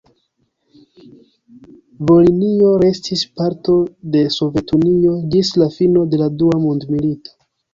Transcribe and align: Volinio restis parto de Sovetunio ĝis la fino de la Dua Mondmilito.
Volinio 2.11 2.71
restis 2.85 3.23
parto 3.41 3.77
de 4.17 4.25
Sovetunio 4.39 5.15
ĝis 5.37 5.53
la 5.65 5.71
fino 5.77 6.09
de 6.15 6.23
la 6.25 6.35
Dua 6.41 6.61
Mondmilito. 6.67 7.39